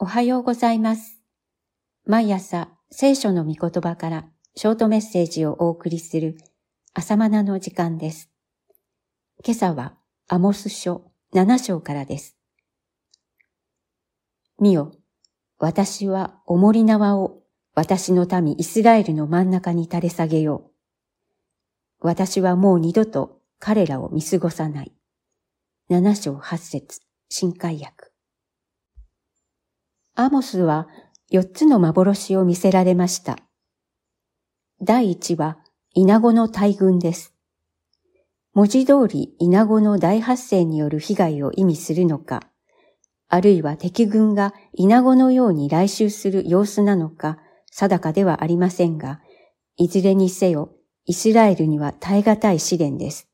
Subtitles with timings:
[0.00, 1.18] おはようございます。
[2.06, 6.38] 毎朝聖書の御言葉からショートメッセージをお送りする
[6.94, 8.30] 朝マナの時間です。
[9.44, 9.96] 今朝は
[10.28, 12.36] アモス書7章からです。
[14.60, 14.92] 見よ、
[15.58, 17.42] 私は重り縄を
[17.74, 20.70] 私の民イスラエルの真ん中に垂れ下げよ
[22.00, 22.06] う。
[22.06, 24.92] 私はもう二度と彼らを見過ごさない。
[25.90, 28.07] 7章8節新海訳。
[30.20, 30.88] アモスは
[31.30, 33.38] 四つの幻を見せられました。
[34.82, 35.58] 第一は、
[35.94, 37.36] イナゴの大群です。
[38.52, 42.48] 文字通りイナゴの大発生による被害を意味するのか、
[43.28, 47.38] あるいは敵軍がイナゴのように来襲する様子なのか、
[47.70, 49.20] 定かではありませんが、
[49.76, 50.72] いずれにせよ、
[51.04, 53.28] イスラエルには耐え難い試練です。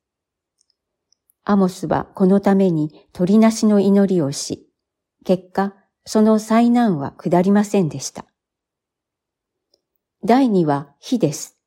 [1.44, 4.68] アモスはこのために鳥なしの祈りをし、
[5.24, 5.74] 結果、
[6.06, 8.26] その災難は下りませんでした。
[10.22, 11.58] 第二は火です。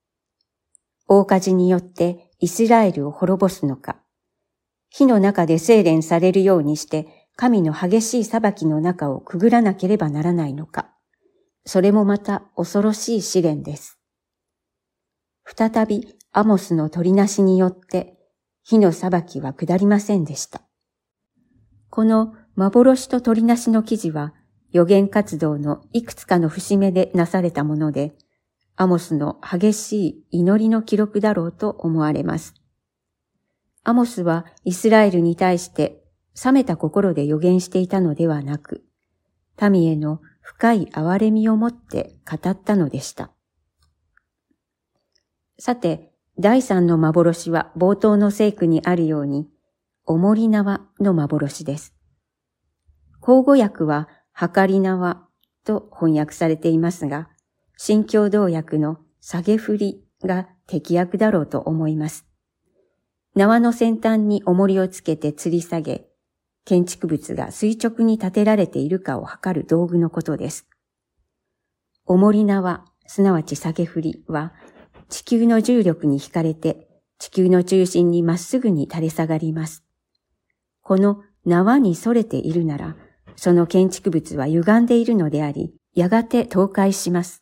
[1.07, 3.97] 大火事によってイスラエルを滅ぼすのか、
[4.89, 10.89] 火の中で精錬されるようにして神の激しい裁きの中をくぐらなければならないのか、
[11.65, 13.99] それもまた恐ろしい試練です。
[15.45, 18.17] 再びアモスの取りなしによって
[18.63, 20.61] 火の裁きは下りませんでした。
[21.89, 24.33] この幻と取りなしの記事は
[24.71, 28.15] 予言活動のいくつかの節目でなされたもので、
[28.75, 32.55] アモスの激しい祈りの記録だろうと思われます。
[33.83, 36.03] アモスはイスラエルに対して
[36.43, 38.83] 冷めた心で予言していたのではなく、
[39.61, 43.29] 民への深い憐れみをもって語ったのでした。
[45.59, 49.47] さて、第三の幻は冒頭の聖句にあるように、
[50.07, 51.96] おもり縄の幻です。
[53.27, 55.27] 口語訳は、はかり縄
[55.65, 57.27] と翻訳されていますが、
[57.75, 62.25] 新共同訳の下げ振りが適訳だろうと思います。
[63.35, 66.07] 縄の先端に重りをつけて吊り下げ、
[66.63, 70.65] 建築物が垂直に建てられているかを測る道具のことです。
[72.05, 74.53] 重り縄、すなわち下げ振りは、
[75.09, 76.87] 地球の重力に惹かれて、
[77.19, 79.83] 地球の中心にまっすぐに垂れ下がります。
[80.81, 82.95] この縄に逸れているなら、
[83.37, 87.41] その建築物は歪んでいるのであり、やがて倒壊します。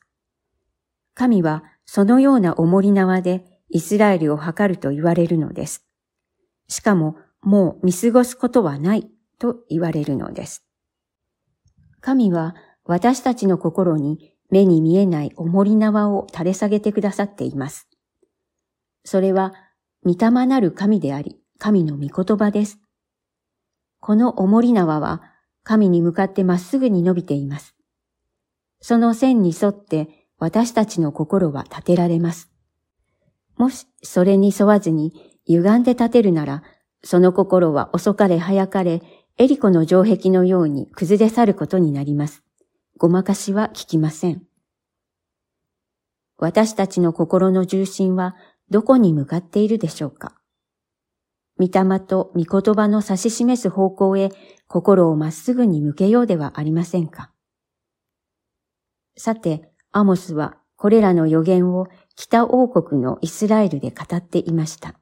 [1.15, 5.85] 神はそのような重り縄でイスラエルを図ると言われるのです。
[6.67, 10.65] しかも、もう見過ごすことはないと言われるのです。
[12.01, 17.87] 神は私たちの心に目に見えない重り縄を垂れ下げてくださっています。
[19.03, 19.53] それは、
[20.03, 22.79] 御霊なる神であり、神の御言葉です。
[23.99, 25.34] この重り縄は、
[25.65, 27.75] 神に向かってまっすぐに伸びています。
[28.79, 32.51] その線に沿って私たちの心は立てられます。
[33.57, 35.11] もしそれに沿わずに
[35.47, 36.63] 歪んで立てるなら、
[37.03, 39.01] その心は遅かれ早かれ、
[39.37, 42.43] エリコの城壁のように崩れ去ることになります。
[42.97, 44.43] ごまかしは聞きません。
[46.37, 48.35] 私たちの心の重心は
[48.69, 50.35] どこに向かっているでしょうか？
[51.59, 54.31] 御霊と御言葉の指し示す方向へ
[54.67, 57.31] 心をまっすぐに向けようではありませんか。
[59.17, 64.95] さて、アモスはこれらの予言を北王国のイスラエルで語っていました。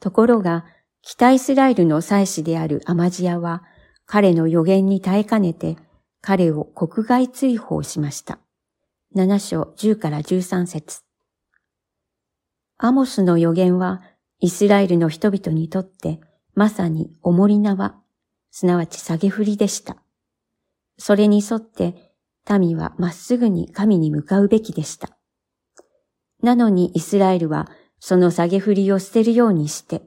[0.00, 0.66] ところが、
[1.00, 3.62] 北イスラエルの祭司であるアマジアは、
[4.06, 5.76] 彼の予言に耐えかねて、
[6.20, 8.38] 彼を国外追放しました。
[9.16, 11.02] 7章10から13節
[12.76, 14.02] アモスの予言は、
[14.44, 16.20] イスラエルの人々にとって、
[16.54, 17.94] まさに重り縄、
[18.50, 19.96] すなわち下げ振りでした。
[20.98, 22.12] それに沿って、
[22.58, 25.16] 民はまっすぐに神に向かうべきでした。
[26.42, 30.02] なのにイスラエルは、その下げ振りを捨てるようにして、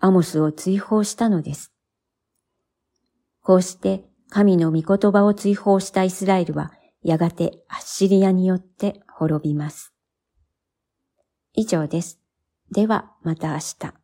[0.00, 1.70] アモスを追放したのです。
[3.42, 6.72] こうして神の御言葉を追放したイスラエルは、
[7.02, 9.92] やがてアッシリアによって滅びます。
[11.52, 12.21] 以上です。
[12.72, 14.01] ではまた明日。